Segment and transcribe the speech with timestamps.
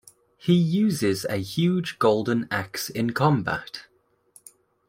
[0.39, 3.83] He uses a huge golden axe in combat.